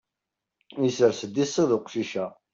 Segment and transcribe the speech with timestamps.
[0.87, 2.25] Isers-d iṣiḍ uqcic-a.